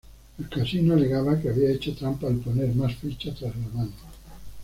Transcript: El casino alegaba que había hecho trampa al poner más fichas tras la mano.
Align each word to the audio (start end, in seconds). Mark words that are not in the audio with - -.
El 0.39 0.49
casino 0.49 0.95
alegaba 0.95 1.39
que 1.39 1.49
había 1.49 1.69
hecho 1.69 1.95
trampa 1.95 2.25
al 2.25 2.37
poner 2.37 2.73
más 2.73 2.95
fichas 2.95 3.35
tras 3.35 3.55
la 3.55 3.67
mano. 3.71 3.91